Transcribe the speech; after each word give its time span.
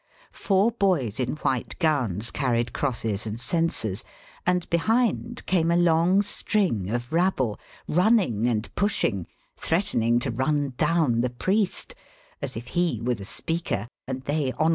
Four 0.33 0.71
boys 0.71 1.19
in 1.19 1.35
white 1.43 1.77
gowns 1.77 2.31
carried 2.31 2.73
crosses 2.73 3.27
and 3.27 3.39
censors, 3.39 4.03
and. 4.47 4.67
behind 4.71 5.45
came 5.45 5.69
a 5.69 5.75
long 5.77 6.23
string 6.23 6.89
of 6.89 7.13
rabble, 7.13 7.59
running 7.87 8.47
and 8.47 8.73
push 8.73 9.03
ing, 9.03 9.27
threatening 9.57 10.17
to 10.17 10.31
run 10.31 10.73
down 10.75 11.21
the 11.21 11.29
priest, 11.29 11.93
as 12.41 12.55
if 12.57 12.69
he 12.69 12.99
were 12.99 13.13
the 13.13 13.25
Speaker, 13.25 13.87
and 14.07 14.23
they 14.23 14.49
hon. 14.49 14.69